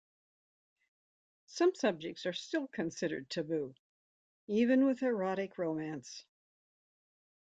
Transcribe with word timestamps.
Some 1.45 1.75
subjects 1.75 2.25
are 2.25 2.33
still 2.33 2.67
considered 2.67 3.29
taboo, 3.29 3.75
even 4.47 4.87
with 4.87 5.03
erotic 5.03 5.59
romance. 5.59 6.25